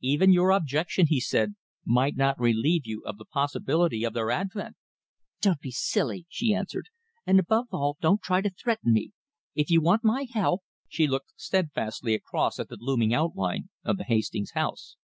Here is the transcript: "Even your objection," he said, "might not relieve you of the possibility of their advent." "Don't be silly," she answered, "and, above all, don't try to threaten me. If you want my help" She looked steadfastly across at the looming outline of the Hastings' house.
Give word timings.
"Even 0.00 0.32
your 0.32 0.50
objection," 0.50 1.06
he 1.06 1.20
said, 1.20 1.54
"might 1.84 2.16
not 2.16 2.36
relieve 2.40 2.84
you 2.84 3.00
of 3.06 3.16
the 3.16 3.24
possibility 3.24 4.02
of 4.02 4.12
their 4.12 4.28
advent." 4.28 4.74
"Don't 5.40 5.60
be 5.60 5.70
silly," 5.70 6.26
she 6.28 6.52
answered, 6.52 6.88
"and, 7.24 7.38
above 7.38 7.68
all, 7.70 7.96
don't 8.00 8.20
try 8.20 8.40
to 8.40 8.50
threaten 8.50 8.92
me. 8.92 9.12
If 9.54 9.70
you 9.70 9.80
want 9.80 10.02
my 10.02 10.26
help" 10.32 10.62
She 10.88 11.06
looked 11.06 11.30
steadfastly 11.36 12.12
across 12.14 12.58
at 12.58 12.68
the 12.68 12.76
looming 12.80 13.14
outline 13.14 13.68
of 13.84 13.98
the 13.98 14.04
Hastings' 14.04 14.50
house. 14.50 14.96